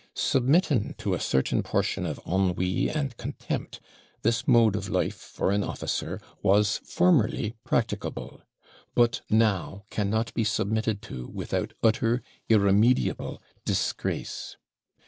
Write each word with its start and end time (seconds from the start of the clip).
Submitting 0.15 0.95
to 0.97 1.13
a 1.13 1.19
certain 1.19 1.61
portion 1.61 2.07
of 2.07 2.19
ennui 2.25 2.89
and 2.89 3.15
contempt, 3.17 3.79
this 4.23 4.47
mode 4.47 4.75
of 4.75 4.89
life 4.89 5.13
for 5.13 5.51
an 5.51 5.63
officer 5.63 6.19
was 6.41 6.79
formerly 6.83 7.53
practicable 7.63 8.41
but 8.95 9.21
now 9.29 9.85
cannot 9.91 10.33
be 10.33 10.43
submitted 10.43 11.03
to 11.03 11.27
without 11.27 11.73
utter, 11.83 12.23
irremediable 12.49 13.39
disgrace. 13.63 14.57